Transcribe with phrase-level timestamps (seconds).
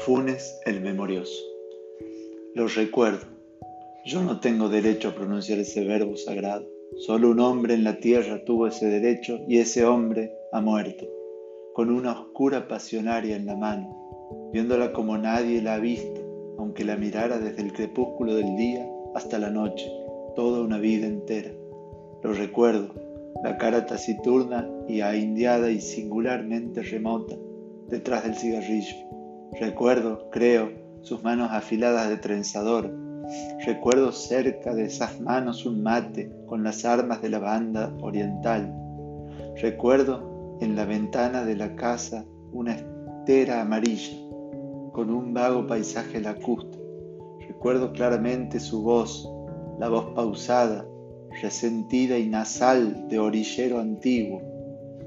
[0.00, 1.44] Funes el Memorioso.
[2.54, 3.26] Lo recuerdo.
[4.06, 6.66] Yo no tengo derecho a pronunciar ese verbo sagrado.
[6.96, 11.06] Solo un hombre en la tierra tuvo ese derecho y ese hombre ha muerto,
[11.74, 16.22] con una oscura pasionaria en la mano, viéndola como nadie la ha visto,
[16.58, 19.92] aunque la mirara desde el crepúsculo del día hasta la noche,
[20.34, 21.52] toda una vida entera.
[22.22, 22.94] Lo recuerdo,
[23.44, 27.36] la cara taciturna y ahindiada y singularmente remota,
[27.88, 29.09] detrás del cigarrillo.
[29.58, 30.70] Recuerdo, creo,
[31.02, 32.90] sus manos afiladas de trenzador.
[33.64, 38.72] Recuerdo cerca de esas manos un mate con las armas de la banda oriental.
[39.60, 44.16] Recuerdo en la ventana de la casa una estera amarilla
[44.92, 46.80] con un vago paisaje lacustre.
[47.46, 49.28] Recuerdo claramente su voz,
[49.78, 50.86] la voz pausada,
[51.42, 54.42] resentida y nasal de orillero antiguo,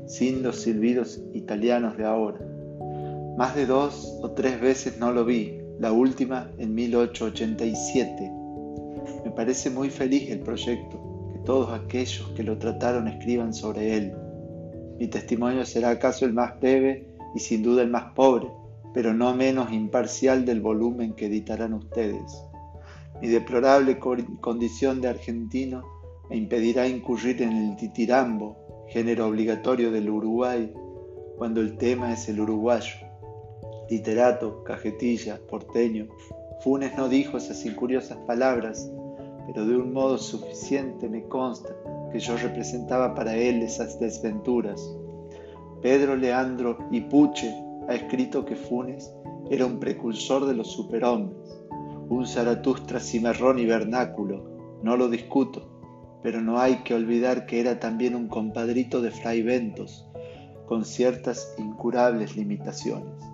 [0.05, 2.52] sin los silbidos italianos de ahora.
[3.37, 8.31] Más de dos o tres veces no lo vi, la última en 1887.
[9.25, 14.13] Me parece muy feliz el proyecto, que todos aquellos que lo trataron escriban sobre él.
[14.99, 18.49] Mi testimonio será acaso el más breve y sin duda el más pobre,
[18.93, 22.43] pero no menos imparcial del volumen que editarán ustedes.
[23.19, 23.97] Mi deplorable
[24.41, 25.83] condición de argentino
[26.29, 30.71] me impedirá incurrir en el titirambo, género obligatorio del Uruguay,
[31.35, 33.02] cuando el tema es el uruguayo.
[33.89, 36.07] Literato, cajetilla, porteño,
[36.61, 38.89] Funes no dijo esas incuriosas palabras,
[39.45, 41.75] pero de un modo suficiente me consta
[42.11, 44.81] que yo representaba para él esas desventuras.
[45.81, 47.53] Pedro Leandro Ipuche
[47.89, 49.13] ha escrito que Funes
[49.49, 51.61] era un precursor de los superhombres,
[52.07, 54.45] un Zaratustra cimarrón y vernáculo,
[54.81, 55.69] no lo discuto,
[56.21, 60.07] pero no hay que olvidar que era también un compadrito de Fray Ventos,
[60.65, 63.32] con ciertas incurables limitaciones.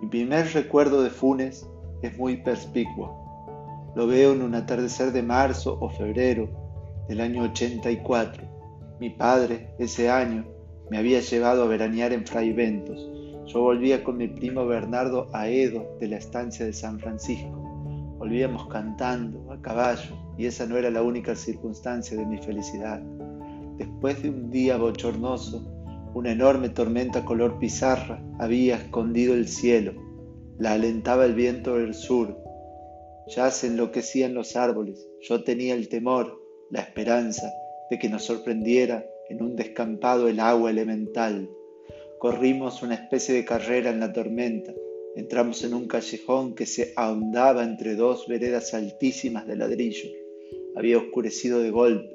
[0.00, 1.66] Mi primer recuerdo de Funes
[2.02, 3.92] es muy perspicuo.
[3.96, 6.50] Lo veo en un atardecer de marzo o febrero
[7.08, 8.44] del año 84.
[9.00, 10.44] Mi padre, ese año,
[10.90, 13.10] me había llevado a veranear en Fray Ventos.
[13.46, 17.50] Yo volvía con mi primo Bernardo a Edo de la estancia de San Francisco.
[18.18, 23.00] Volvíamos cantando, a caballo, y esa no era la única circunstancia de mi felicidad.
[23.78, 25.75] Después de un día bochornoso,
[26.16, 29.92] una enorme tormenta color pizarra había escondido el cielo,
[30.58, 32.42] la alentaba el viento del sur,
[33.26, 37.52] ya se enloquecían los árboles, yo tenía el temor, la esperanza
[37.90, 41.50] de que nos sorprendiera en un descampado el agua elemental.
[42.18, 44.72] Corrimos una especie de carrera en la tormenta,
[45.16, 50.08] entramos en un callejón que se ahondaba entre dos veredas altísimas de ladrillo
[50.76, 52.14] había oscurecido de golpe.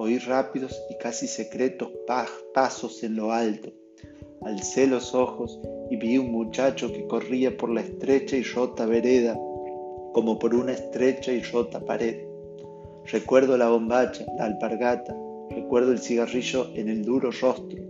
[0.00, 1.90] Oí rápidos y casi secretos
[2.54, 3.72] pasos en lo alto.
[4.42, 5.60] Alcé los ojos
[5.90, 9.34] y vi un muchacho que corría por la estrecha y rota vereda,
[10.12, 12.16] como por una estrecha y rota pared.
[13.06, 15.16] Recuerdo la bombacha, la alpargata,
[15.50, 17.82] recuerdo el cigarrillo en el duro rostro,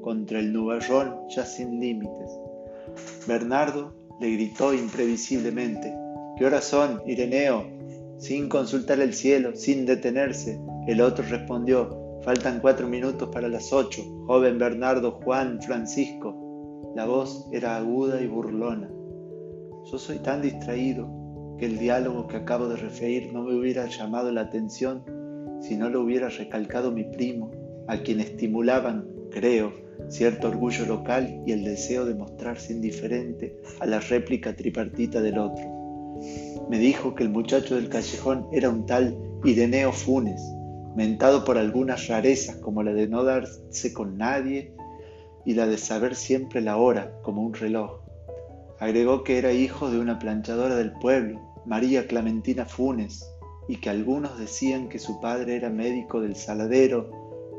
[0.00, 2.38] contra el nubarrón ya sin límites.
[3.26, 5.92] Bernardo le gritó imprevisiblemente,
[6.36, 7.66] ¿Qué horas son, Ireneo?
[8.18, 10.60] sin consultar el cielo, sin detenerse.
[10.88, 16.34] El otro respondió, faltan cuatro minutos para las ocho, joven Bernardo, Juan, Francisco.
[16.96, 18.88] La voz era aguda y burlona.
[19.92, 21.06] Yo soy tan distraído
[21.58, 25.04] que el diálogo que acabo de referir no me hubiera llamado la atención
[25.60, 27.50] si no lo hubiera recalcado mi primo,
[27.86, 29.74] a quien estimulaban, creo,
[30.08, 35.66] cierto orgullo local y el deseo de mostrarse indiferente a la réplica tripartita del otro.
[36.70, 40.40] Me dijo que el muchacho del callejón era un tal Ireneo Funes,
[40.98, 44.74] mentado por algunas rarezas como la de no darse con nadie
[45.44, 48.00] y la de saber siempre la hora como un reloj.
[48.80, 53.24] Agregó que era hijo de una planchadora del pueblo, María Clementina Funes,
[53.68, 57.08] y que algunos decían que su padre era médico del saladero,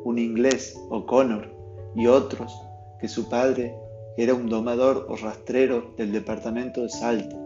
[0.03, 1.50] un inglés, O'Connor,
[1.95, 2.53] y otros
[3.00, 3.74] que su padre
[4.18, 7.38] era un domador o rastrero del departamento de Salta.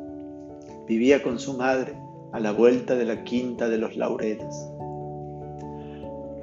[0.88, 1.94] Vivía con su madre
[2.32, 4.73] a la vuelta de la quinta de los laureles.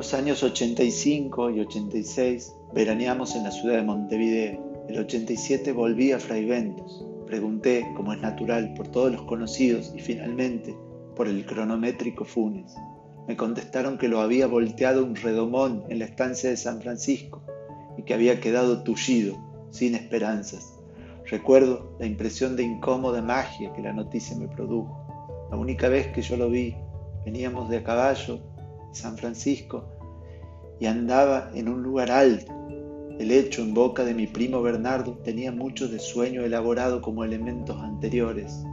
[0.00, 4.86] Los años 85 y 86 veraneamos en la ciudad de Montevideo.
[4.88, 7.04] El 87 volví a Fraiventos.
[7.26, 10.74] Pregunté, como es natural, por todos los conocidos y finalmente
[11.14, 12.74] por el cronométrico Funes.
[13.28, 17.42] Me contestaron que lo había volteado un redomón en la estancia de San Francisco
[17.98, 19.36] y que había quedado tullido,
[19.68, 20.78] sin esperanzas.
[21.26, 24.98] Recuerdo la impresión de incómoda magia que la noticia me produjo.
[25.50, 26.74] La única vez que yo lo vi,
[27.26, 28.40] veníamos de a caballo
[28.92, 29.88] San Francisco
[30.80, 32.52] y andaba en un lugar alto.
[33.18, 37.78] El hecho en boca de mi primo Bernardo tenía mucho de sueño elaborado como elementos
[37.82, 38.64] anteriores.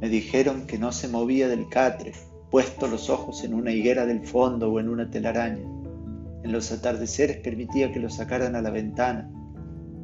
[0.00, 2.12] Me dijeron que no se movía del catre,
[2.50, 5.62] puesto los ojos en una higuera del fondo o en una telaraña.
[6.42, 9.30] En los atardeceres permitía que lo sacaran a la ventana.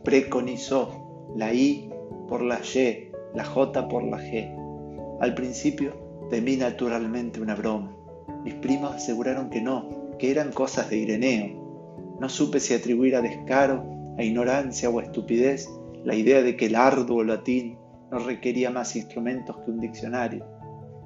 [0.04, 1.90] preconizó, la I
[2.28, 5.18] por la Y, la J por la G.
[5.20, 5.92] Al principio
[6.30, 7.94] temí naturalmente una broma.
[8.42, 12.16] Mis primos aseguraron que no, que eran cosas de Ireneo.
[12.20, 13.84] No supe si atribuir a descaro,
[14.16, 15.68] a ignorancia o a estupidez
[16.04, 17.78] la idea de que el arduo latín
[18.10, 20.46] no requería más instrumentos que un diccionario.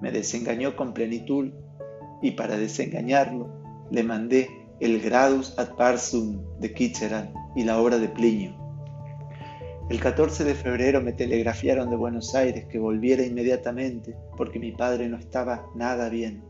[0.02, 1.52] Me desengañó con plenitud
[2.20, 3.48] y para desengañarlo
[3.90, 4.48] le mandé
[4.80, 8.56] el Gradus ad Parsum de Kitcheran y la obra de Plinio.
[9.88, 15.08] El 14 de febrero me telegrafiaron de Buenos Aires que volviera inmediatamente porque mi padre
[15.08, 16.42] no estaba nada bien.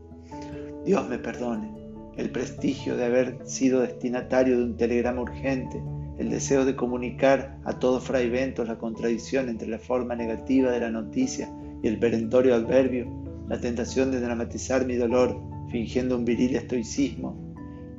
[0.85, 1.71] Dios me perdone,
[2.17, 5.81] el prestigio de haber sido destinatario de un telegrama urgente,
[6.19, 10.81] el deseo de comunicar a todo fray Ventos la contradicción entre la forma negativa de
[10.81, 11.49] la noticia
[11.81, 13.07] y el perentorio adverbio,
[13.47, 17.37] la tentación de dramatizar mi dolor fingiendo un viril estoicismo,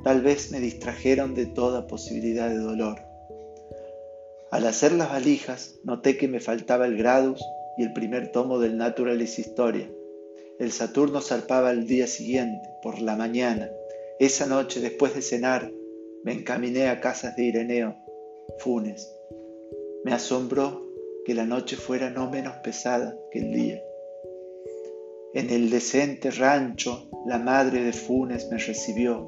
[0.03, 2.99] tal vez me distrajeron de toda posibilidad de dolor.
[4.51, 7.41] Al hacer las valijas, noté que me faltaba el Gradus
[7.77, 9.89] y el primer tomo del Naturalis Historia.
[10.59, 13.69] El Saturno zarpaba el día siguiente, por la mañana.
[14.19, 15.71] Esa noche, después de cenar,
[16.23, 17.95] me encaminé a casas de Ireneo,
[18.61, 19.11] Funes.
[20.03, 20.85] Me asombró
[21.25, 23.81] que la noche fuera no menos pesada que el día.
[25.33, 29.27] En el decente rancho, la madre de Funes me recibió.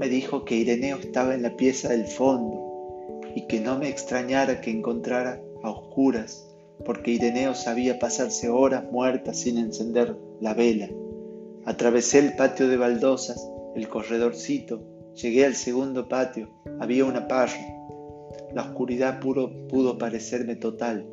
[0.00, 4.60] Me dijo que Ireneo estaba en la pieza del fondo y que no me extrañara
[4.60, 6.48] que encontrara a oscuras,
[6.84, 10.88] porque Ireneo sabía pasarse horas muertas sin encender la vela.
[11.64, 14.82] Atravesé el patio de baldosas, el corredorcito,
[15.14, 17.81] llegué al segundo patio, había una parra.
[18.54, 21.06] La oscuridad puro pudo parecerme total.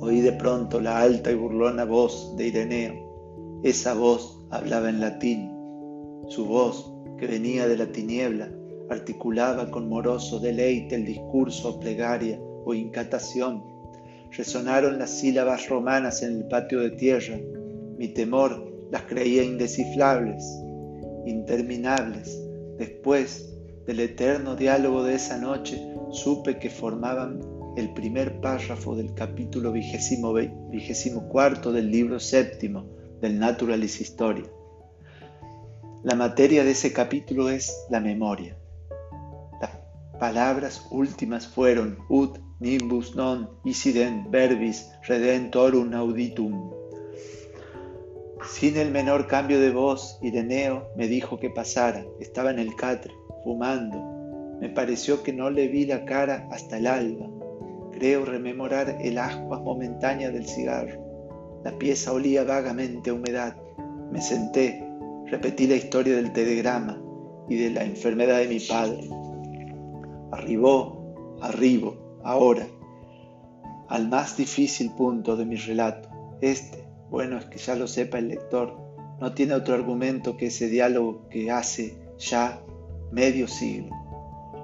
[0.00, 3.60] Oí de pronto la alta y burlona voz de Ireneo.
[3.62, 5.50] Esa voz hablaba en latín.
[6.28, 8.50] Su voz, que venía de la tiniebla,
[8.90, 13.62] articulaba con moroso deleite el discurso plegaria o incatación.
[14.30, 17.38] Resonaron las sílabas romanas en el patio de tierra.
[17.98, 20.44] Mi temor las creía indesciflables,
[21.26, 22.38] interminables.
[22.78, 23.50] Después
[23.86, 27.40] del eterno diálogo de esa noche, supe que formaban
[27.76, 32.86] el primer párrafo del capítulo vigésimo, cuarto del libro séptimo
[33.20, 34.46] del Naturalis Historia.
[36.02, 38.56] La materia de ese capítulo es la memoria
[40.20, 46.52] palabras últimas fueron ut nimbus non incident verbis redentorum auditum.
[48.44, 52.04] Sin el menor cambio de voz, Ireneo me dijo que pasara.
[52.20, 54.19] Estaba en el catre, fumando.
[54.60, 57.28] Me pareció que no le vi la cara hasta el alba.
[57.92, 61.00] Creo rememorar el ascuas momentánea del cigarro.
[61.64, 63.56] La pieza olía vagamente a humedad.
[64.10, 64.84] Me senté,
[65.26, 67.00] repetí la historia del telegrama
[67.48, 69.08] y de la enfermedad de mi padre.
[70.32, 72.66] Arribó, arribo, ahora,
[73.88, 76.08] al más difícil punto de mi relato.
[76.40, 78.76] Este, bueno es que ya lo sepa el lector,
[79.20, 82.62] no tiene otro argumento que ese diálogo que hace ya
[83.10, 83.99] medio siglo.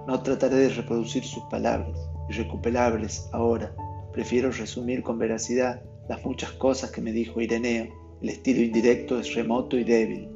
[0.07, 1.99] No trataré de reproducir sus palabras,
[2.29, 3.75] irrecuperables ahora.
[4.13, 7.89] Prefiero resumir con veracidad las muchas cosas que me dijo Ireneo.
[8.23, 10.29] El estilo indirecto es remoto y débil.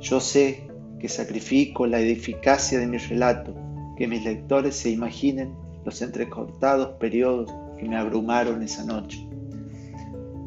[0.00, 0.68] Yo sé
[1.00, 3.54] que sacrifico la eficacia de mi relato,
[3.96, 5.52] que mis lectores se imaginen
[5.84, 9.18] los entrecortados periodos que me abrumaron esa noche.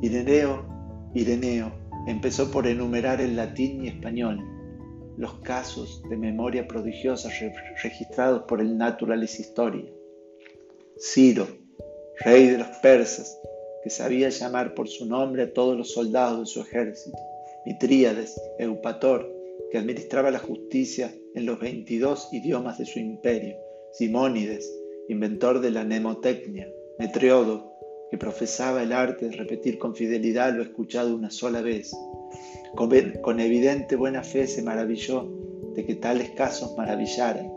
[0.02, 0.64] Ireneo,
[1.14, 1.72] Ireneo,
[2.08, 4.57] empezó por enumerar en latín y español
[5.18, 7.30] los casos de memoria prodigiosa
[7.84, 9.92] registrados por el Naturalis Historia.
[11.00, 11.48] Ciro,
[12.24, 13.38] rey de los persas,
[13.84, 17.18] que sabía llamar por su nombre a todos los soldados de su ejército.
[17.66, 19.32] Mitríades, Eupator,
[19.72, 23.58] que administraba la justicia en los 22 idiomas de su imperio.
[23.92, 24.72] Simónides,
[25.10, 26.70] inventor de la mnemotecnia.
[27.00, 27.74] Metriodo,
[28.10, 31.92] que profesaba el arte de repetir con fidelidad lo escuchado una sola vez.
[32.76, 35.28] Con, evidente buena fe se maravilló
[35.74, 37.52] de que tales casos maravillaran.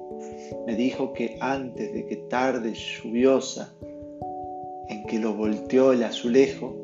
[0.67, 3.75] Me dijo que antes de que tarde lluviosa
[4.89, 6.75] en que lo volteó el azulejo,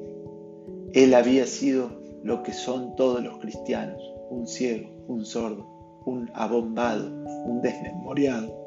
[0.92, 1.90] él había sido
[2.22, 5.66] lo que son todos los cristianos, un ciego, un sordo,
[6.06, 7.06] un abombado,
[7.46, 8.66] un desmemoriado.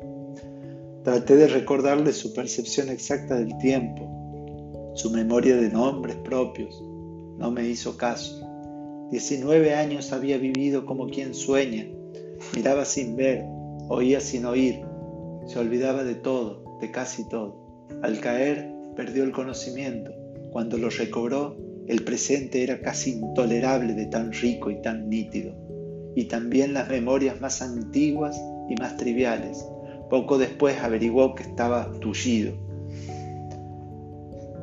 [1.04, 6.84] Traté de recordarle su percepción exacta del tiempo, su memoria de nombres propios.
[7.38, 8.39] No me hizo caso.
[9.12, 11.88] Diecinueve años había vivido como quien sueña.
[12.56, 13.44] Miraba sin ver,
[13.88, 14.82] oía sin oír.
[15.48, 17.88] Se olvidaba de todo, de casi todo.
[18.04, 20.12] Al caer, perdió el conocimiento.
[20.52, 25.56] Cuando lo recobró, el presente era casi intolerable de tan rico y tan nítido.
[26.16, 28.40] Y también las memorias más antiguas
[28.70, 29.66] y más triviales.
[30.10, 32.70] Poco después averiguó que estaba tullido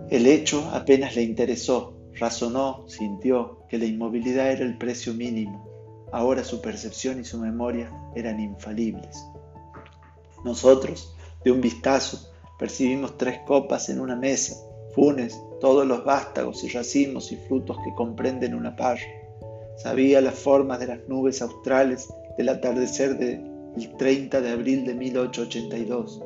[0.08, 5.66] el hecho apenas le interesó, razonó, sintió que la inmovilidad era el precio mínimo.
[6.12, 9.24] Ahora su percepción y su memoria eran infalibles.
[10.44, 14.56] Nosotros, de un vistazo, percibimos tres copas en una mesa,
[14.94, 19.02] funes, todos los vástagos y racimos y frutos que comprenden una parra.
[19.76, 22.08] Sabía las formas de las nubes australes
[22.38, 26.22] del atardecer del 30 de abril de 1882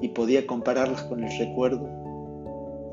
[0.00, 2.03] y podía compararlas con el recuerdo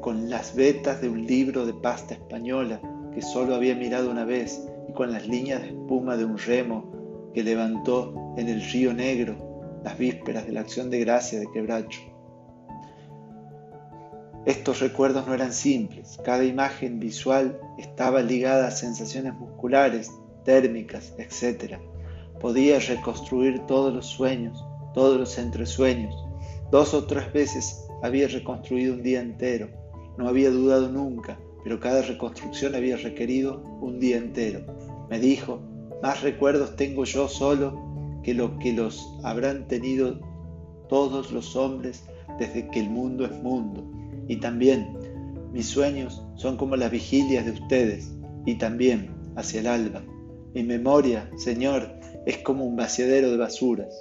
[0.01, 2.81] con las vetas de un libro de pasta española
[3.13, 7.31] que solo había mirado una vez y con las líneas de espuma de un remo
[7.33, 9.37] que levantó en el río Negro
[9.83, 12.01] las vísperas de la acción de gracia de Quebracho.
[14.45, 20.09] Estos recuerdos no eran simples, cada imagen visual estaba ligada a sensaciones musculares,
[20.43, 21.75] térmicas, etc.
[22.39, 24.65] Podía reconstruir todos los sueños,
[24.95, 26.15] todos los entresueños.
[26.71, 29.80] Dos o tres veces había reconstruido un día entero
[30.17, 34.61] no había dudado nunca, pero cada reconstrucción había requerido un día entero.
[35.09, 35.59] Me dijo,
[36.01, 40.19] más recuerdos tengo yo solo que lo que los habrán tenido
[40.89, 42.03] todos los hombres
[42.37, 43.83] desde que el mundo es mundo.
[44.27, 44.97] Y también,
[45.51, 48.11] mis sueños son como las vigilias de ustedes,
[48.45, 50.03] y también hacia el alba.
[50.53, 51.93] Mi memoria, Señor,
[52.25, 53.93] es como un vaciadero de basuras.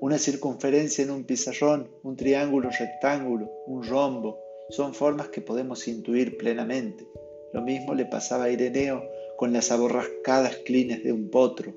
[0.00, 4.38] Una circunferencia en un pizarrón, un triángulo rectángulo, un rombo,
[4.70, 7.06] son formas que podemos intuir plenamente.
[7.52, 9.02] Lo mismo le pasaba a Ireneo
[9.36, 11.74] con las aborrascadas clines de un potro,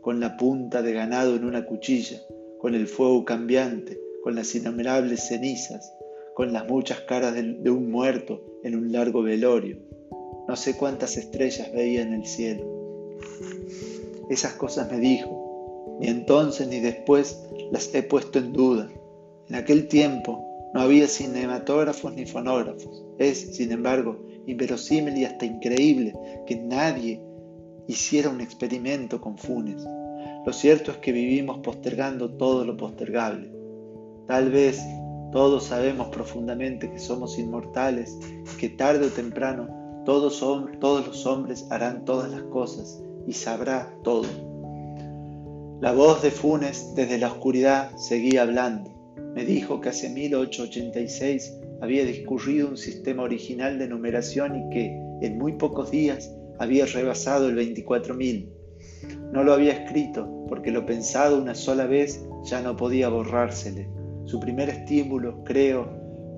[0.00, 2.20] con la punta de ganado en una cuchilla,
[2.58, 5.92] con el fuego cambiante, con las innumerables cenizas,
[6.34, 9.78] con las muchas caras de, un muerto en un largo velorio.
[10.48, 12.64] No sé cuántas estrellas veía en el cielo.
[14.30, 18.90] Esas cosas me dijo, ni entonces ni después las he puesto en duda.
[19.48, 23.04] En aquel tiempo no había cinematógrafos ni fonógrafos.
[23.18, 26.14] Es, sin embargo, inverosímil y hasta increíble
[26.46, 27.22] que nadie
[27.88, 29.84] hiciera un experimento con Funes.
[30.46, 33.52] Lo cierto es que vivimos postergando todo lo postergable.
[34.26, 34.80] Tal vez
[35.30, 38.18] todos sabemos profundamente que somos inmortales
[38.54, 40.40] y que tarde o temprano todos,
[40.80, 44.26] todos los hombres harán todas las cosas y sabrá todo.
[45.80, 48.91] La voz de Funes desde la oscuridad seguía hablando
[49.34, 54.86] me dijo que hace 1886 había discurrido un sistema original de numeración y que
[55.22, 58.48] en muy pocos días había rebasado el 24.000.
[59.32, 63.88] No lo había escrito porque lo pensado una sola vez ya no podía borrársele.
[64.26, 65.88] Su primer estímulo, creo,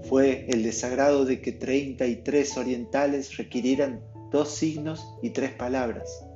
[0.08, 4.00] fue el desagrado de que 33 orientales requirieran
[4.30, 6.26] dos signos y tres palabras,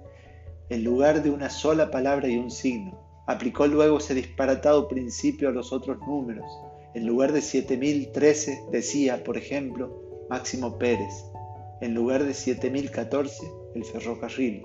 [0.69, 3.08] en lugar de una sola palabra y un signo.
[3.29, 6.47] Aplicó luego ese disparatado principio a los otros números.
[6.95, 11.13] En lugar de 7013 decía, por ejemplo, Máximo Pérez.
[11.83, 14.63] En lugar de 7014, el ferrocarril.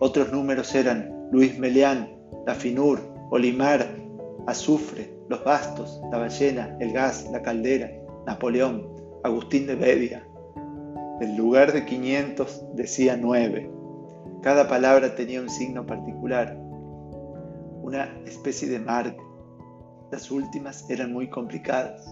[0.00, 2.12] Otros números eran Luis Meleán,
[2.48, 3.00] La Finur,
[3.30, 3.86] Olimar,
[4.48, 7.92] Azufre, Los Bastos, La Ballena, El Gas, La Caldera,
[8.26, 8.88] Napoleón,
[9.22, 10.26] Agustín de Bedia.
[11.20, 13.70] En lugar de 500 decía 9.
[14.42, 16.59] Cada palabra tenía un signo particular,
[17.82, 19.22] una especie de marca.
[20.10, 22.04] Las últimas eran muy complicadas.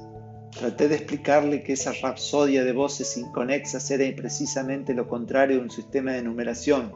[0.59, 5.71] Traté de explicarle que esa rapsodia de voces inconexas era precisamente lo contrario de un
[5.71, 6.93] sistema de numeración.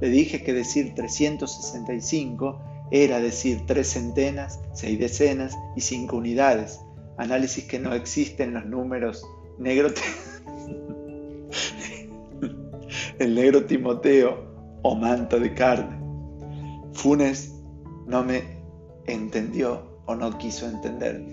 [0.00, 6.80] Le dije que decir 365 era decir tres centenas, seis decenas y cinco unidades,
[7.16, 9.24] análisis que no existe en los números
[9.58, 9.88] negro
[13.18, 16.00] el negro Timoteo o manto de carne.
[16.92, 17.51] Funes
[18.12, 18.42] no me
[19.06, 21.32] entendió o no quiso entenderme.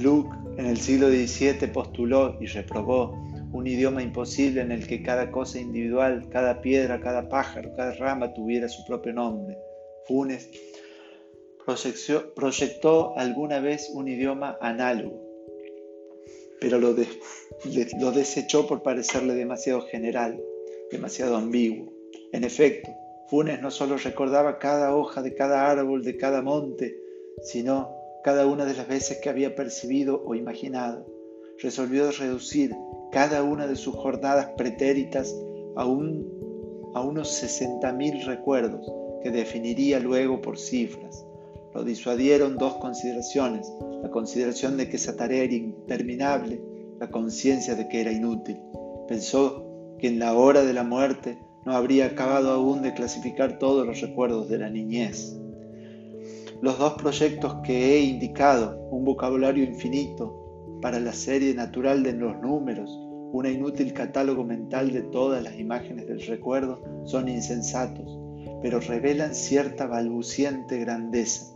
[0.00, 3.12] Luke en el siglo XVII postuló y reprobó
[3.52, 8.32] un idioma imposible en el que cada cosa individual, cada piedra, cada pájaro, cada rama
[8.34, 9.58] tuviera su propio nombre.
[10.06, 10.48] Funes
[12.36, 15.20] proyectó alguna vez un idioma análogo,
[16.60, 16.94] pero lo,
[17.98, 20.40] lo desechó por parecerle demasiado general,
[20.92, 21.92] demasiado ambiguo.
[22.32, 22.90] En efecto,
[23.28, 26.98] Funes no solo recordaba cada hoja de cada árbol, de cada monte,
[27.42, 27.90] sino
[28.24, 31.06] cada una de las veces que había percibido o imaginado.
[31.58, 32.74] Resolvió reducir
[33.12, 35.36] cada una de sus jornadas pretéritas
[35.76, 36.26] a, un,
[36.94, 38.90] a unos 60.000 recuerdos
[39.22, 41.26] que definiría luego por cifras.
[41.74, 43.70] Lo disuadieron dos consideraciones,
[44.02, 46.62] la consideración de que esa tarea era interminable,
[46.98, 48.58] la conciencia de que era inútil.
[49.06, 49.66] Pensó
[49.98, 54.00] que en la hora de la muerte no habría acabado aún de clasificar todos los
[54.00, 55.38] recuerdos de la niñez.
[56.60, 62.40] Los dos proyectos que he indicado, un vocabulario infinito para la serie natural de los
[62.40, 62.90] números,
[63.32, 68.18] una inútil catálogo mental de todas las imágenes del recuerdo, son insensatos,
[68.62, 71.54] pero revelan cierta balbuciente grandeza.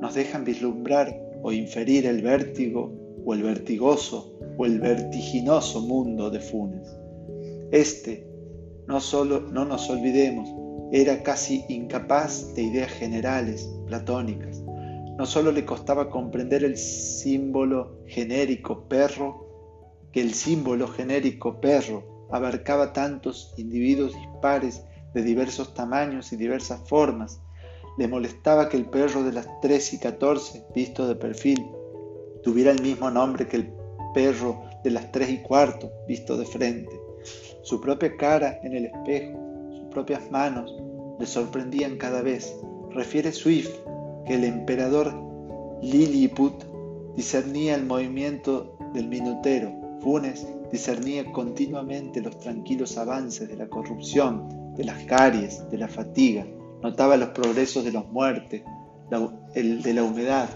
[0.00, 2.92] Nos dejan vislumbrar o inferir el vértigo
[3.24, 6.96] o el vertigoso o el vertiginoso mundo de Funes.
[7.72, 8.29] Este,
[8.90, 10.48] no solo no nos olvidemos,
[10.90, 14.60] era casi incapaz de ideas generales, platónicas.
[15.16, 19.46] No solo le costaba comprender el símbolo genérico perro,
[20.10, 24.82] que el símbolo genérico perro abarcaba tantos individuos dispares
[25.14, 27.40] de diversos tamaños y diversas formas.
[27.96, 31.64] Le molestaba que el perro de las 3 y 14, visto de perfil,
[32.42, 33.72] tuviera el mismo nombre que el
[34.14, 36.99] perro de las 3 y cuarto, visto de frente.
[37.70, 39.38] Su propia cara en el espejo,
[39.70, 40.74] sus propias manos,
[41.20, 42.52] le sorprendían cada vez.
[42.90, 43.70] Refiere Swift
[44.26, 45.14] que el emperador
[45.80, 46.64] Lilliput
[47.14, 49.72] discernía el movimiento del minutero.
[50.00, 56.44] Funes discernía continuamente los tranquilos avances de la corrupción, de las caries, de la fatiga.
[56.82, 58.64] Notaba los progresos de los muertes,
[59.54, 60.48] el de la humedad,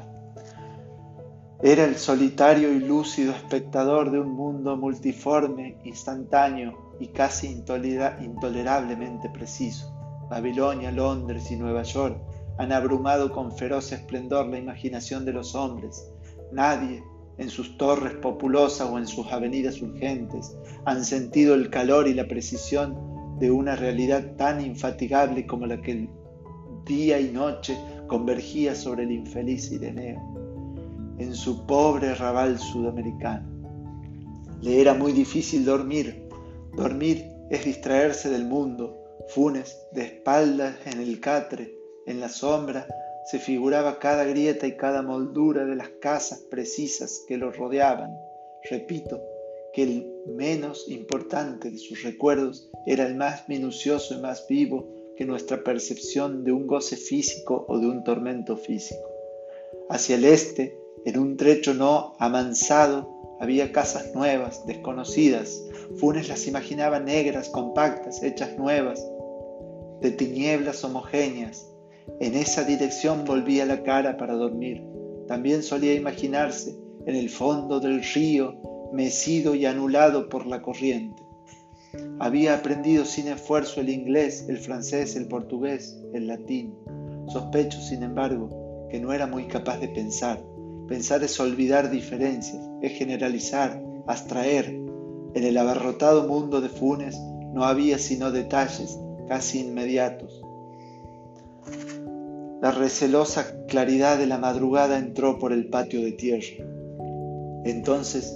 [1.63, 9.91] era el solitario y lúcido espectador de un mundo multiforme, instantáneo y casi intolerablemente preciso.
[10.31, 12.19] Babilonia, Londres y Nueva York
[12.59, 16.09] han abrumado con feroz esplendor la imaginación de los hombres.
[16.53, 17.03] Nadie,
[17.39, 22.29] en sus torres populosas o en sus avenidas urgentes, han sentido el calor y la
[22.29, 22.97] precisión
[23.39, 26.09] de una realidad tan infatigable como la que
[26.87, 27.77] día y noche
[28.07, 30.35] convergía sobre el infeliz Ireneo
[31.19, 33.49] en su pobre rabal sudamericano.
[34.61, 36.24] Le era muy difícil dormir.
[36.77, 39.01] Dormir es distraerse del mundo.
[39.29, 41.73] Funes, de espaldas en el catre,
[42.07, 42.87] en la sombra,
[43.31, 48.11] se figuraba cada grieta y cada moldura de las casas precisas que lo rodeaban.
[48.69, 49.23] Repito,
[49.73, 55.25] que el menos importante de sus recuerdos era el más minucioso y más vivo que
[55.25, 59.09] nuestra percepción de un goce físico o de un tormento físico.
[59.89, 63.14] Hacia el este, en un trecho no amansado
[63.45, 65.63] había casas nuevas, desconocidas.
[65.97, 69.07] Funes las imaginaba negras, compactas, hechas nuevas,
[70.01, 71.71] de tinieblas homogéneas.
[72.21, 74.83] En esa dirección volvía la cara para dormir.
[75.29, 76.75] También solía imaginarse
[77.07, 78.57] en el fondo del río,
[78.95, 81.23] mecido y anulado por la corriente.
[82.21, 86.75] Había aprendido sin esfuerzo el inglés, el francés, el portugués, el latín.
[87.29, 90.43] Sospecho, sin embargo, que no era muy capaz de pensar
[90.89, 94.67] Pensar es olvidar diferencias, es generalizar, abstraer.
[95.35, 97.19] En el abarrotado mundo de Funes
[97.53, 100.43] no había sino detalles casi inmediatos.
[102.61, 106.65] la recelosa claridad de la madrugada entró por el patio de tierra.
[107.65, 108.35] Entonces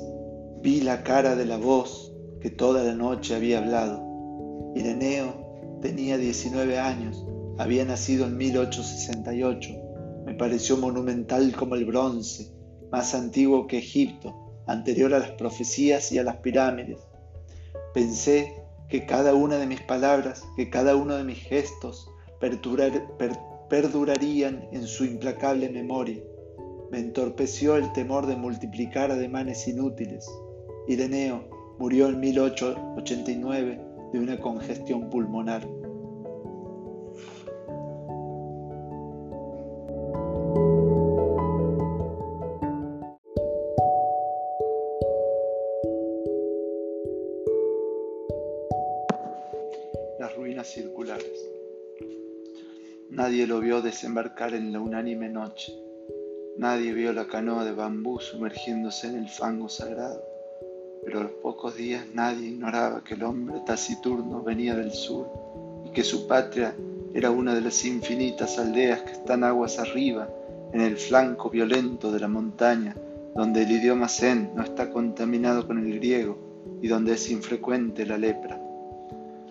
[0.62, 4.02] vi la cara de la voz que toda la noche había hablado.
[4.74, 7.24] Ireneo tenía 19 años,
[7.56, 9.77] había nacido en 1868.
[10.28, 12.52] Me pareció monumental como el bronce,
[12.92, 16.98] más antiguo que Egipto, anterior a las profecías y a las pirámides.
[17.94, 18.52] Pensé
[18.90, 22.10] que cada una de mis palabras, que cada uno de mis gestos
[23.70, 26.22] perdurarían en su implacable memoria.
[26.90, 30.30] Me entorpeció el temor de multiplicar ademanes inútiles.
[30.88, 33.80] Ireneo murió en 1889
[34.12, 35.66] de una congestión pulmonar.
[53.48, 55.72] Lo vio desembarcar en la unánime noche.
[56.56, 60.22] Nadie vio la canoa de bambú sumergiéndose en el fango sagrado
[61.08, 65.26] pero a los pocos días nadie ignoraba que el hombre taciturno venía del sur
[65.86, 66.74] y que su patria
[67.14, 70.28] era una de las infinitas aldeas que están aguas arriba,
[70.74, 72.94] en el flanco violento de la montaña,
[73.34, 76.36] donde el idioma zen no está contaminado con el griego
[76.82, 78.60] y donde es infrecuente la lepra.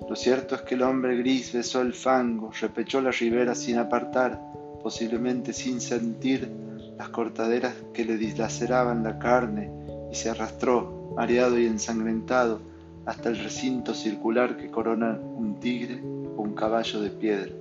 [0.10, 4.41] Lo cierto es que el hombre gris besó el fango, repechó la ribera sin apartar,
[4.82, 6.50] posiblemente sin sentir
[6.98, 9.70] las cortaderas que le dislaceraban la carne,
[10.10, 12.62] y se arrastró mareado y ensangrentado,
[13.06, 16.02] hasta el recinto circular que corona un tigre
[16.38, 17.52] o un caballo de piedra,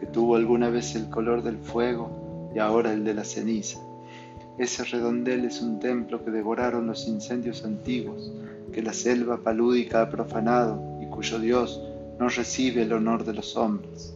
[0.00, 3.78] que tuvo alguna vez el color del fuego y ahora el de la ceniza.
[4.58, 8.32] Ese redondel es un templo que devoraron los incendios antiguos,
[8.72, 11.80] que la selva palúdica ha profanado y cuyo Dios
[12.18, 14.14] no recibe el honor de los hombres.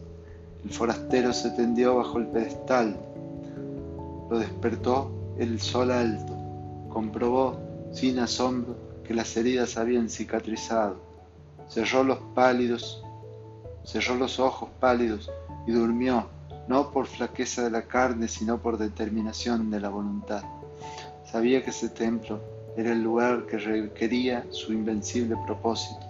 [0.63, 2.97] El forastero se tendió bajo el pedestal,
[4.29, 6.33] lo despertó el sol alto,
[6.89, 7.59] comprobó
[7.91, 10.97] sin asombro que las heridas habían cicatrizado.
[11.69, 13.03] Cerró los pálidos,
[13.83, 15.31] cerró los ojos pálidos
[15.65, 16.27] y durmió,
[16.67, 20.43] no por flaqueza de la carne, sino por determinación de la voluntad.
[21.31, 22.41] Sabía que ese templo
[22.75, 26.06] era el lugar que requería su invencible propósito.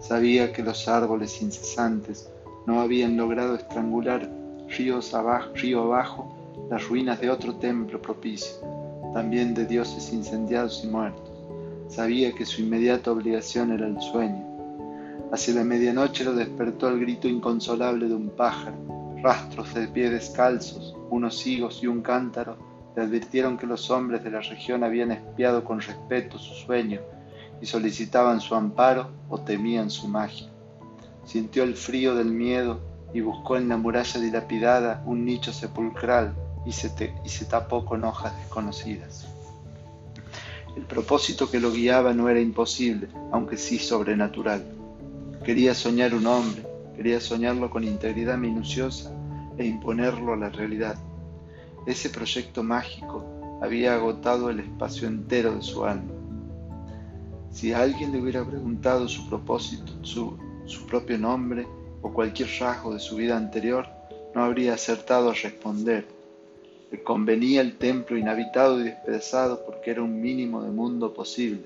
[0.00, 2.30] Sabía que los árboles incesantes
[2.66, 4.30] no habían logrado estrangular
[4.68, 5.00] río
[5.82, 6.34] abajo
[6.70, 8.56] las ruinas de otro templo propicio,
[9.14, 11.38] también de dioses incendiados y muertos
[11.88, 14.44] Sabía que su inmediata obligación era el sueño.
[15.32, 18.76] Hacia la medianoche lo despertó el grito inconsolable de un pájaro.
[19.22, 22.56] Rastros de pies descalzos, unos higos y un cántaro
[22.94, 27.00] le advirtieron que los hombres de la región habían espiado con respeto su sueño
[27.60, 30.48] y solicitaban su amparo o temían su magia.
[31.24, 32.80] Sintió el frío del miedo
[33.12, 36.90] y buscó en la muralla dilapidada un nicho sepulcral y se,
[37.24, 39.26] y se tapó con hojas desconocidas.
[40.76, 44.64] El propósito que lo guiaba no era imposible, aunque sí sobrenatural.
[45.44, 46.62] Quería soñar un hombre,
[46.94, 49.10] quería soñarlo con integridad minuciosa
[49.56, 50.96] e imponerlo a la realidad.
[51.86, 53.24] Ese proyecto mágico
[53.60, 56.17] había agotado el espacio entero de su alma.
[57.50, 61.66] Si alguien le hubiera preguntado su propósito, su, su propio nombre
[62.02, 63.86] o cualquier rasgo de su vida anterior,
[64.34, 66.18] no habría acertado a responder
[66.90, 71.64] le convenía el templo inhabitado y despedazado porque era un mínimo de mundo posible.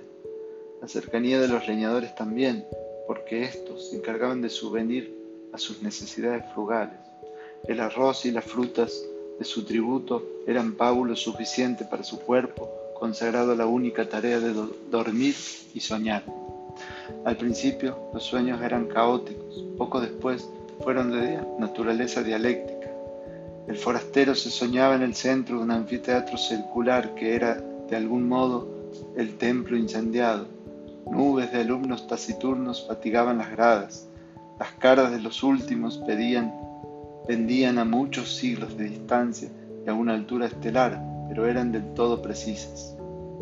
[0.80, 2.64] La cercanía de los leñadores también,
[3.06, 5.14] porque éstos se encargaban de subvenir
[5.52, 6.98] a sus necesidades frugales.
[7.68, 9.00] El arroz y las frutas
[9.38, 12.68] de su tributo eran pábulo suficiente para su cuerpo,
[13.02, 14.54] consagrado a la única tarea de
[14.88, 15.34] dormir
[15.74, 16.22] y soñar.
[17.24, 20.48] Al principio los sueños eran caóticos, poco después
[20.84, 22.82] fueron de naturaleza dialéctica
[23.68, 28.28] el forastero se soñaba en el centro de un anfiteatro circular que era, de algún
[28.28, 28.68] modo,
[29.16, 30.46] el templo incendiado.
[31.08, 34.08] Nubes de alumnos taciturnos fatigaban las gradas.
[34.58, 36.52] Las caras de los últimos pedían,
[37.26, 39.48] pendían a muchos siglos de distancia
[39.86, 41.00] y a una altura estelar,
[41.32, 42.94] pero eran del todo precisas.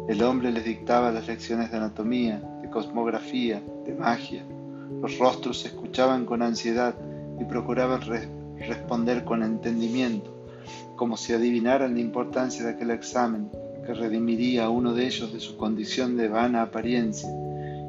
[0.08, 4.44] El hombre les dictaba las lecciones de anatomía, de cosmografía, de magia.
[5.02, 6.94] Los rostros se escuchaban con ansiedad
[7.40, 8.00] y procuraban
[8.60, 10.30] responder con entendimiento,
[10.94, 13.50] como si adivinaran la importancia de aquel examen
[13.84, 17.28] que redimiría a uno de ellos de su condición de vana apariencia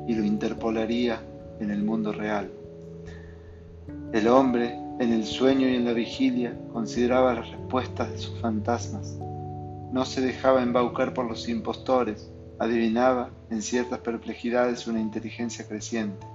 [0.07, 1.21] y lo interpolaría
[1.59, 2.49] en el mundo real.
[4.13, 9.19] El hombre, en el sueño y en la vigilia, consideraba las respuestas de sus fantasmas.
[9.91, 16.25] No se dejaba embaucar por los impostores, adivinaba en ciertas perplejidades una inteligencia creciente,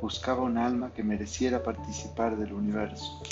[0.00, 3.22] buscaba un alma que mereciera participar del universo.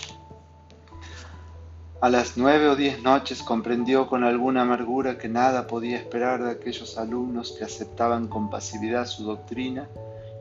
[2.01, 6.51] A las nueve o diez noches comprendió con alguna amargura que nada podía esperar de
[6.51, 9.87] aquellos alumnos que aceptaban con pasividad su doctrina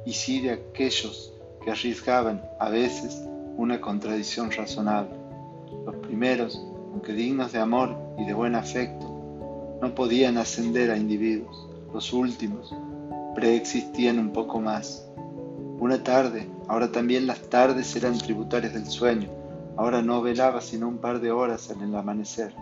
[0.05, 3.21] y sí de aquellos que arriesgaban a veces
[3.57, 5.11] una contradicción razonable.
[5.85, 9.18] Los primeros, aunque dignos de amor y de buen afecto,
[9.81, 11.67] no podían ascender a individuos.
[11.93, 12.73] Los últimos
[13.35, 15.05] preexistían un poco más.
[15.79, 19.29] Una tarde, ahora también las tardes eran tributarias del sueño,
[19.79, 22.53] Ahora no velaba sino un par de horas en el amanecer.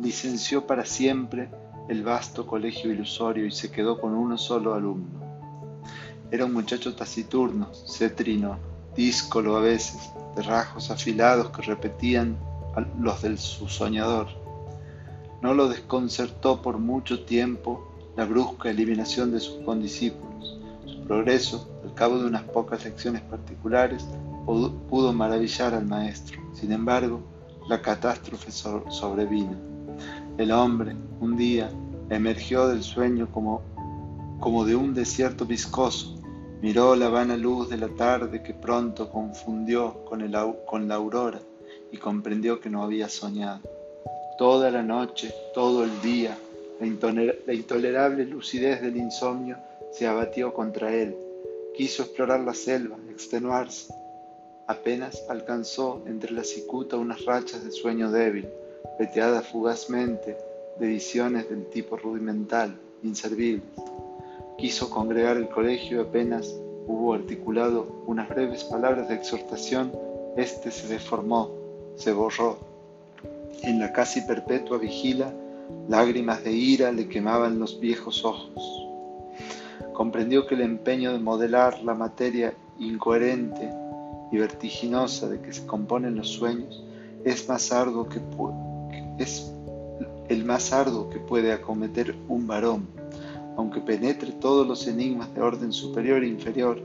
[0.00, 1.50] Licenció para siempre
[1.90, 5.20] el vasto colegio ilusorio y se quedó con uno solo alumno.
[6.30, 8.56] Era un muchacho taciturno, cetrino,
[8.96, 12.38] díscolo a veces, de rasgos afilados que repetían
[12.98, 14.28] los del su soñador.
[15.42, 20.58] No lo desconcertó por mucho tiempo la brusca eliminación de sus condiscípulos.
[20.86, 24.04] Su progreso, al cabo de unas pocas lecciones particulares,
[24.44, 26.40] pudo maravillar al maestro.
[26.54, 27.20] Sin embargo,
[27.68, 29.56] la catástrofe sobrevino.
[30.38, 31.70] El hombre, un día,
[32.10, 33.62] emergió del sueño como,
[34.40, 36.16] como de un desierto viscoso,
[36.62, 40.20] miró la vana luz de la tarde que pronto confundió con,
[40.66, 41.40] con la aurora
[41.92, 43.77] y comprendió que no había soñado.
[44.38, 46.38] Toda la noche, todo el día,
[46.78, 49.56] la intolerable lucidez del insomnio
[49.90, 51.16] se abatió contra él.
[51.74, 53.92] Quiso explorar la selva, extenuarse,
[54.68, 58.48] apenas alcanzó entre la cicuta unas rachas de sueño débil,
[58.96, 60.36] veteadas fugazmente
[60.78, 63.64] de visiones del tipo rudimental, inservibles.
[64.56, 66.54] Quiso congregar el colegio y apenas
[66.86, 69.92] hubo articulado unas breves palabras de exhortación,
[70.36, 71.50] éste se deformó,
[71.96, 72.67] se borró.
[73.62, 75.32] En la casi perpetua vigila,
[75.88, 78.86] lágrimas de ira le quemaban los viejos ojos.
[79.92, 83.70] Comprendió que el empeño de modelar la materia incoherente
[84.30, 86.84] y vertiginosa de que se componen los sueños
[87.24, 88.20] es más arduo que
[89.18, 89.52] es
[90.28, 92.86] el más arduo que puede acometer un varón,
[93.56, 96.80] aunque penetre todos los enigmas de orden superior e inferior,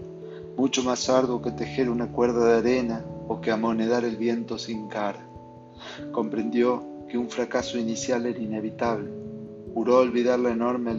[0.58, 4.88] mucho más arduo que tejer una cuerda de arena o que amonedar el viento sin
[4.88, 5.20] cara.
[6.12, 9.10] Comprendió que un fracaso inicial era inevitable.
[9.74, 10.92] Juró olvidar la enorme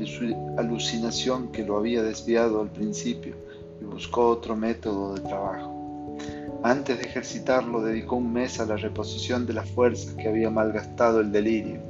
[0.58, 3.36] alucinación que lo había desviado al principio
[3.80, 6.16] y buscó otro método de trabajo.
[6.62, 11.20] Antes de ejercitarlo, dedicó un mes a la reposición de las fuerzas que había malgastado
[11.20, 11.80] el delirio.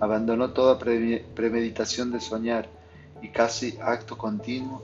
[0.00, 2.68] Abandonó toda premeditación de soñar
[3.22, 4.82] y casi acto continuo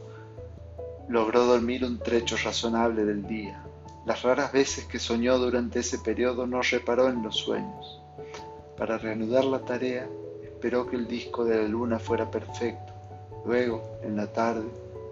[1.08, 3.62] logró dormir un trecho razonable del día.
[4.04, 8.00] Las raras veces que soñó durante ese periodo no reparó en los sueños.
[8.76, 10.08] Para reanudar la tarea,
[10.42, 12.92] esperó que el disco de la luna fuera perfecto.
[13.44, 14.68] Luego, en la tarde,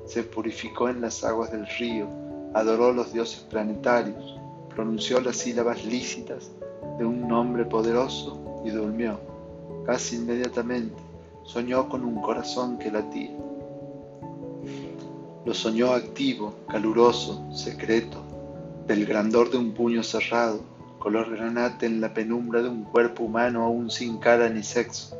[0.06, 2.08] se purificó en las aguas del río
[2.54, 4.38] adoró los dioses planetarios,
[4.74, 6.50] pronunció las sílabas lícitas
[6.98, 9.20] de un nombre poderoso y durmió.
[9.86, 10.96] Casi inmediatamente
[11.44, 13.30] soñó con un corazón que latía.
[15.44, 18.22] Lo soñó activo, caluroso, secreto,
[18.90, 20.64] del grandor de un puño cerrado,
[20.98, 25.16] color granate en la penumbra de un cuerpo humano aún sin cara ni sexo.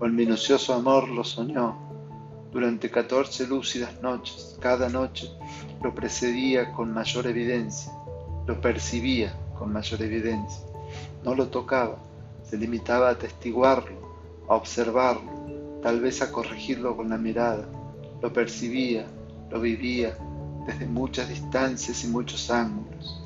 [0.00, 1.78] Con minucioso amor lo soñó,
[2.50, 5.30] durante catorce lúcidas noches, cada noche
[5.80, 7.92] lo precedía con mayor evidencia,
[8.48, 10.66] lo percibía con mayor evidencia.
[11.22, 11.98] No lo tocaba,
[12.42, 13.96] se limitaba a testiguarlo,
[14.48, 17.64] a observarlo, tal vez a corregirlo con la mirada.
[18.20, 19.06] Lo percibía,
[19.52, 20.18] lo vivía
[20.66, 23.22] desde muchas distancias y muchos ángulos.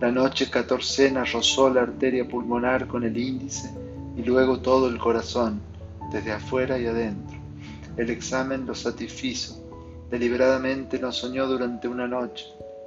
[0.00, 3.70] La noche catorcena rozó la arteria pulmonar con el índice
[4.16, 5.60] y luego todo el corazón,
[6.12, 7.36] desde afuera y adentro.
[7.96, 9.68] El examen lo satisfizo,
[10.10, 12.46] Deliberadamente no soñó durante una noche,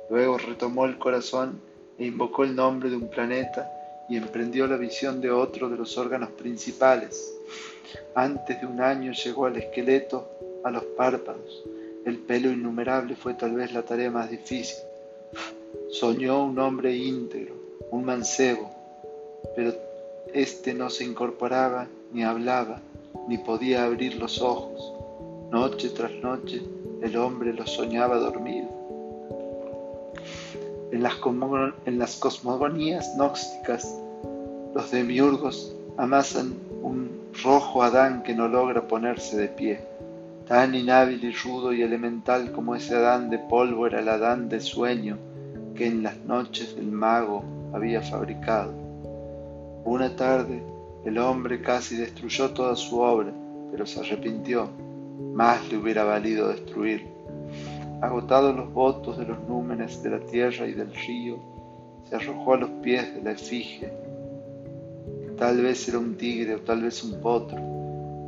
[0.09, 1.61] luego retomó el corazón
[1.99, 3.71] e invocó el nombre de un planeta
[4.09, 7.31] y emprendió la visión de otro de los órganos principales.
[8.15, 10.31] Antes de un año llegó al esqueleto,
[10.63, 11.63] a los párpados.
[12.05, 14.77] El pelo innumerable fue tal vez la tarea más difícil.
[15.91, 17.55] Soñó un hombre íntegro,
[17.91, 18.71] un mancebo,
[19.55, 19.73] pero
[20.33, 22.81] éste no se incorporaba, ni hablaba,
[23.27, 24.93] ni podía abrir los ojos.
[25.51, 26.61] Noche tras noche
[27.01, 28.67] el hombre lo soñaba dormido.
[30.91, 31.17] En las,
[31.85, 33.95] en las cosmogonías gnósticas,
[34.73, 37.11] los demiurgos amasan un
[37.43, 39.79] rojo Adán que no logra ponerse de pie.
[40.47, 44.59] Tan inhábil y rudo y elemental como ese Adán de polvo era el Adán de
[44.59, 45.17] sueño
[45.75, 48.73] que en las noches del mago había fabricado.
[49.85, 50.63] Una tarde
[51.05, 53.31] el hombre casi destruyó toda su obra,
[53.71, 54.69] pero se arrepintió
[55.33, 57.07] más le hubiera valido destruir.
[58.01, 61.37] Agotados los votos de los númenes de la tierra y del río,
[62.09, 63.89] se arrojó a los pies de la efigie
[65.41, 67.57] tal vez era un tigre o tal vez un potro,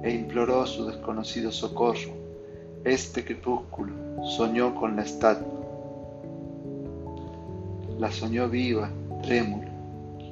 [0.04, 2.12] e imploró su desconocido socorro.
[2.84, 3.94] Este crepúsculo
[4.26, 5.48] soñó con la estatua.
[7.98, 8.90] La soñó viva,
[9.24, 9.72] trémula.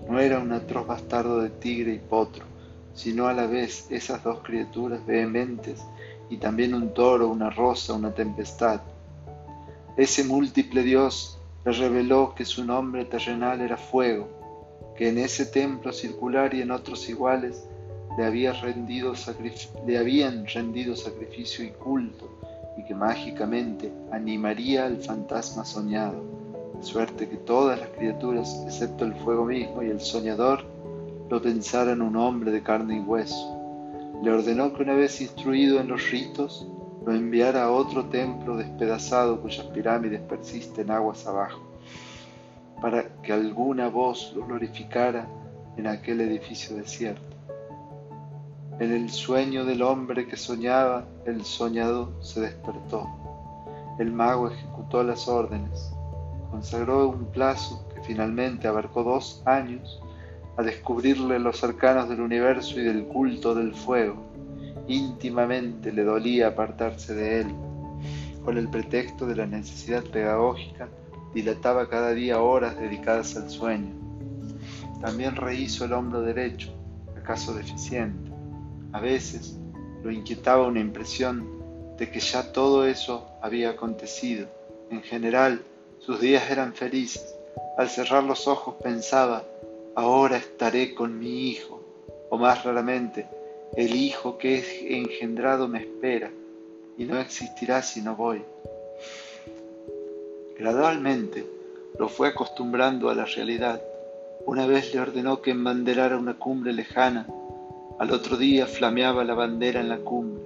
[0.09, 2.43] No era un atroz bastardo de tigre y potro,
[2.93, 5.81] sino a la vez esas dos criaturas vehementes
[6.29, 8.81] y también un toro, una rosa, una tempestad.
[9.95, 14.27] Ese múltiple Dios le reveló que su nombre terrenal era fuego,
[14.97, 17.63] que en ese templo circular y en otros iguales
[18.17, 18.61] le, habían
[20.47, 22.29] rendido sacrificio y culto,
[22.77, 26.23] y que mágicamente animaría al fantasma soñado,
[26.75, 30.65] de suerte que todas las criaturas, excepto el fuego mismo y el soñador,
[31.29, 33.57] lo pensaran un hombre de carne y hueso.
[34.21, 36.67] Le ordenó que una vez instruido en los ritos,
[37.05, 41.61] lo enviara a otro templo despedazado cuyas pirámides persisten aguas abajo,
[42.81, 45.27] para que alguna voz lo glorificara
[45.77, 47.30] en aquel edificio desierto.
[48.81, 53.07] En el sueño del hombre que soñaba, el soñado se despertó.
[53.99, 55.93] El mago ejecutó las órdenes,
[56.49, 60.01] consagró un plazo que finalmente abarcó dos años
[60.57, 64.15] a descubrirle los arcanos del universo y del culto del fuego.
[64.87, 67.55] Íntimamente le dolía apartarse de él.
[68.43, 70.89] Con el pretexto de la necesidad pedagógica,
[71.35, 73.93] dilataba cada día horas dedicadas al sueño.
[75.01, 76.73] También rehizo el hombro derecho,
[77.15, 78.30] acaso deficiente
[78.93, 79.57] a veces
[80.03, 84.47] lo inquietaba una impresión de que ya todo eso había acontecido.
[84.89, 85.61] En general,
[85.99, 87.35] sus días eran felices.
[87.77, 89.43] Al cerrar los ojos pensaba,
[89.95, 91.83] ahora estaré con mi hijo,
[92.29, 93.27] o más raramente,
[93.75, 96.31] el hijo que es engendrado me espera,
[96.97, 98.43] y no existirá si no voy.
[100.57, 101.45] Gradualmente
[101.97, 103.81] lo fue acostumbrando a la realidad.
[104.45, 107.27] Una vez le ordenó que embanderara una cumbre lejana
[108.01, 110.41] al otro día flameaba la bandera en la cumbre.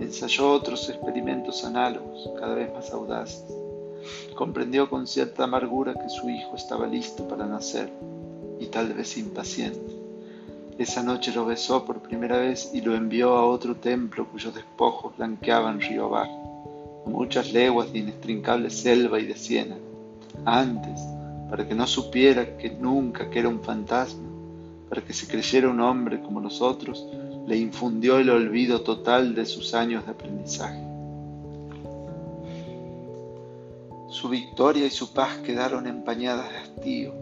[0.00, 3.44] Ensayó otros experimentos análogos, cada vez más audaces.
[4.34, 7.88] Comprendió con cierta amargura que su hijo estaba listo para nacer
[8.58, 9.96] y tal vez impaciente.
[10.76, 15.16] Esa noche lo besó por primera vez y lo envió a otro templo cuyos despojos
[15.16, 19.76] blanqueaban río abajo, muchas leguas de inextrincable selva y de siena.
[20.44, 21.00] Antes,
[21.48, 24.31] para que no supiera que nunca que era un fantasma,
[24.92, 27.06] para que se creyera un hombre como nosotros,
[27.46, 30.84] le infundió el olvido total de sus años de aprendizaje.
[34.10, 37.14] Su victoria y su paz quedaron empañadas de hastío.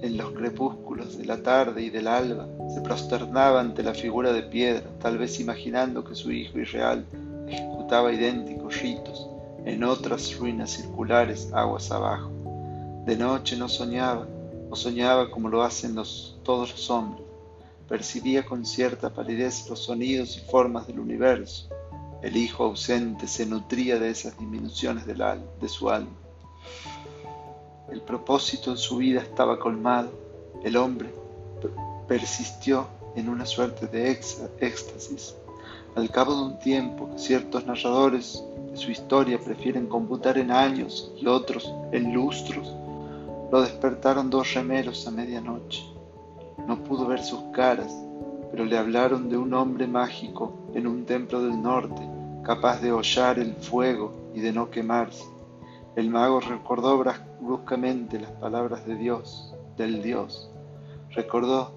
[0.00, 4.44] En los crepúsculos de la tarde y del alba se prosternaba ante la figura de
[4.44, 7.04] piedra, tal vez imaginando que su hijo irreal
[7.46, 9.28] ejecutaba idénticos ritos
[9.66, 12.30] en otras ruinas circulares aguas abajo.
[13.04, 14.26] De noche no soñaba,
[14.70, 15.94] o soñaba como lo hacen
[16.44, 17.26] todos los hombres.
[17.88, 21.68] Percibía con cierta palidez los sonidos y formas del universo.
[22.22, 26.16] El hijo ausente se nutría de esas disminuciones de su alma.
[27.90, 30.10] El propósito en su vida estaba colmado.
[30.62, 31.12] El hombre
[32.08, 35.34] persistió en una suerte de éxtasis.
[35.94, 41.12] Al cabo de un tiempo que ciertos narradores de su historia prefieren computar en años
[41.20, 42.74] y otros en lustros,
[43.52, 45.93] lo despertaron dos remeros a medianoche.
[46.66, 47.94] No pudo ver sus caras,
[48.50, 52.02] pero le hablaron de un hombre mágico en un templo del norte,
[52.44, 55.24] capaz de hollar el fuego y de no quemarse.
[55.96, 57.02] El mago recordó
[57.40, 60.50] bruscamente las palabras de Dios, del Dios.
[61.10, 61.72] Recordó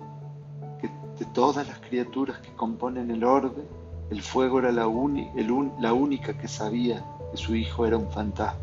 [0.81, 3.63] que de todas las criaturas que componen el orbe,
[4.09, 4.87] el fuego era la,
[5.79, 8.59] la única que sabía que su hijo era un fantasma.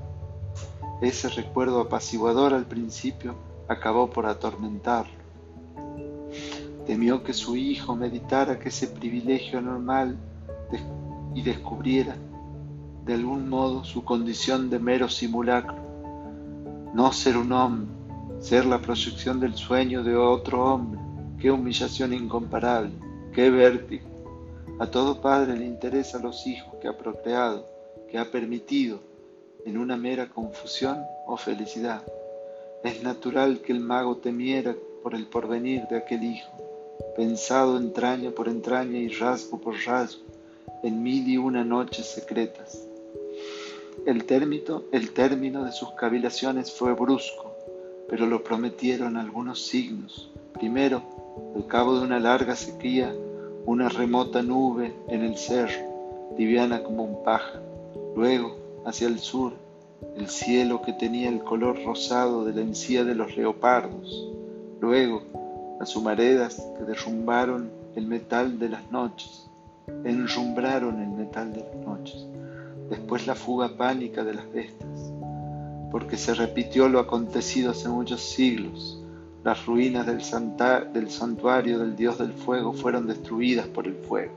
[1.02, 3.34] Ese recuerdo apaciguador al principio
[3.68, 5.23] acabó por atormentarlo.
[6.86, 10.16] Temió que su hijo meditara que ese privilegio normal
[11.34, 12.16] y descubriera
[13.04, 15.76] de algún modo su condición de mero simulacro.
[16.94, 17.90] No ser un hombre,
[18.40, 21.00] ser la proyección del sueño de otro hombre.
[21.38, 22.92] Qué humillación incomparable,
[23.34, 24.08] qué vértigo.
[24.78, 27.66] A todo padre le interesa los hijos que ha procreado,
[28.10, 29.00] que ha permitido,
[29.66, 32.02] en una mera confusión o felicidad.
[32.82, 34.74] Es natural que el mago temiera
[35.04, 36.50] por el porvenir de aquel hijo,
[37.14, 40.22] pensado entraña por entraña y rasgo por rasgo,
[40.82, 42.88] en mil y una noches secretas.
[44.06, 47.54] El término, el término de sus cavilaciones fue brusco,
[48.08, 50.30] pero lo prometieron algunos signos.
[50.54, 51.02] Primero,
[51.54, 53.14] al cabo de una larga sequía,
[53.66, 57.60] una remota nube en el cerro, liviana como un paja.
[58.16, 59.52] Luego, hacia el sur,
[60.16, 64.30] el cielo que tenía el color rosado de la encía de los leopardos.
[64.80, 65.22] Luego,
[65.78, 69.48] las humaredas que derrumbaron el metal de las noches,
[70.04, 72.26] enrumbraron el metal de las noches,
[72.90, 75.12] después la fuga pánica de las bestias,
[75.90, 79.00] porque se repitió lo acontecido hace muchos siglos,
[79.44, 80.22] las ruinas del,
[80.92, 84.32] del santuario del dios del fuego fueron destruidas por el fuego.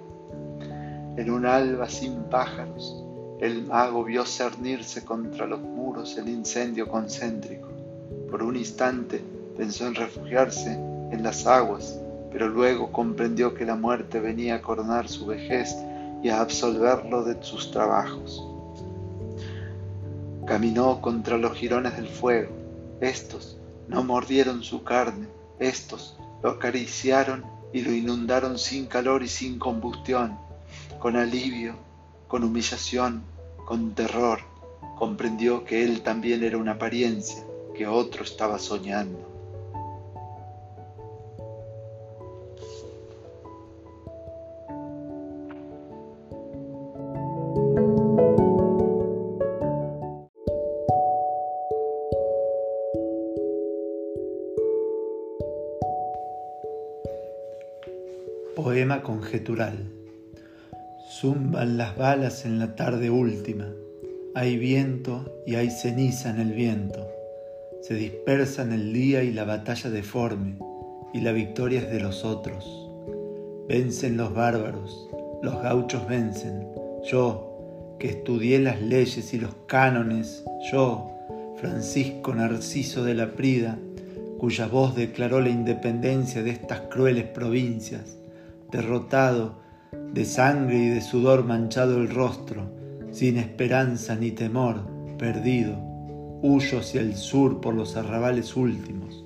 [1.15, 3.03] En un alba sin pájaros,
[3.39, 7.69] el mago vio cernirse contra los muros el incendio concéntrico.
[8.29, 9.21] Por un instante
[9.57, 10.73] pensó en refugiarse
[11.11, 11.99] en las aguas,
[12.31, 15.75] pero luego comprendió que la muerte venía a coronar su vejez
[16.21, 18.43] y a absolverlo de sus trabajos.
[20.45, 22.51] Caminó contra los jirones del fuego.
[23.01, 25.27] Estos no mordieron su carne,
[25.59, 27.43] estos lo acariciaron
[27.73, 30.37] y lo inundaron sin calor y sin combustión,
[30.99, 31.75] con alivio,
[32.27, 33.23] con humillación,
[33.65, 34.39] con terror.
[34.97, 37.43] Comprendió que él también era una apariencia,
[37.75, 39.36] que otro estaba soñando.
[61.19, 63.67] Zumban las balas en la tarde última.
[64.35, 67.07] Hay viento y hay ceniza en el viento.
[67.81, 70.57] Se dispersan el día y la batalla deforme,
[71.13, 72.89] y la victoria es de los otros.
[73.67, 75.09] Vencen los bárbaros,
[75.41, 76.67] los gauchos vencen.
[77.03, 81.11] Yo, que estudié las leyes y los cánones, yo,
[81.57, 83.77] Francisco Narciso de la Prida,
[84.37, 88.16] cuya voz declaró la independencia de estas crueles provincias,
[88.71, 89.55] derrotado,
[90.13, 92.69] de sangre y de sudor manchado el rostro,
[93.11, 94.81] sin esperanza ni temor,
[95.17, 95.75] perdido,
[96.41, 99.25] huyo hacia el sur por los arrabales últimos,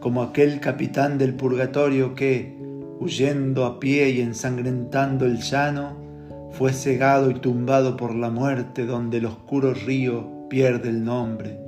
[0.00, 2.56] como aquel capitán del purgatorio que,
[3.00, 5.96] huyendo a pie y ensangrentando el llano,
[6.52, 11.58] fue cegado y tumbado por la muerte donde el oscuro río pierde el nombre.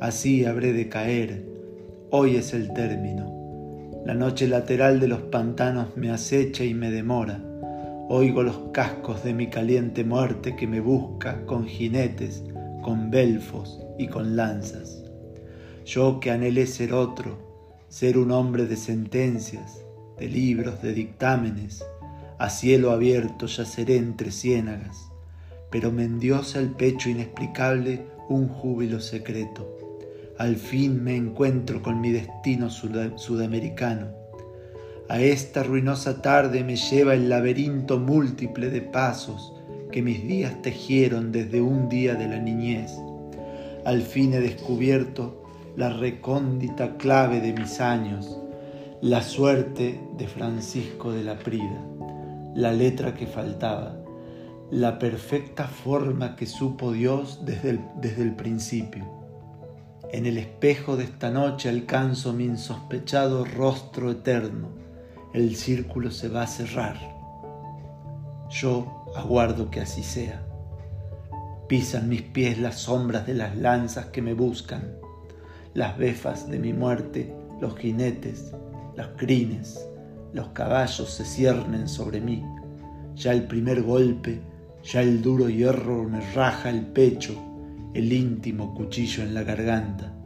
[0.00, 1.44] Así habré de caer,
[2.10, 3.37] hoy es el término
[4.04, 7.42] la noche lateral de los pantanos me acecha y me demora.
[8.08, 12.42] Oigo los cascos de mi caliente muerte que me busca con jinetes,
[12.82, 15.02] con belfos y con lanzas.
[15.84, 17.38] Yo que anhelé ser otro,
[17.88, 19.84] ser un hombre de sentencias,
[20.18, 21.84] de libros, de dictámenes,
[22.38, 25.10] a cielo abierto yaceré entre ciénagas,
[25.70, 29.87] pero me endiosa el pecho inexplicable un júbilo secreto
[30.38, 34.06] al fin me encuentro con mi destino sudamericano.
[35.08, 39.52] A esta ruinosa tarde me lleva el laberinto múltiple de pasos
[39.90, 42.92] que mis días tejieron desde un día de la niñez.
[43.84, 45.42] Al fin he descubierto
[45.76, 48.40] la recóndita clave de mis años,
[49.00, 51.84] la suerte de Francisco de la Prida,
[52.54, 53.96] la letra que faltaba,
[54.70, 59.17] la perfecta forma que supo Dios desde el, desde el principio.
[60.10, 64.68] En el espejo de esta noche alcanzo mi insospechado rostro eterno.
[65.34, 66.96] El círculo se va a cerrar.
[68.48, 70.42] Yo aguardo que así sea.
[71.68, 74.94] Pisan mis pies las sombras de las lanzas que me buscan,
[75.74, 78.52] las befas de mi muerte, los jinetes,
[78.96, 79.86] las crines,
[80.32, 82.42] los caballos se ciernen sobre mí.
[83.14, 84.40] Ya el primer golpe,
[84.82, 87.47] ya el duro hierro me raja el pecho
[87.94, 90.17] el íntimo cuchillo en la garganta.